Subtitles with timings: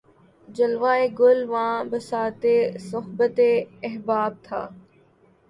[0.47, 2.43] جلوہٴ گل واں بساطِ
[2.89, 3.37] صحبتِ
[3.87, 4.61] احباب تھا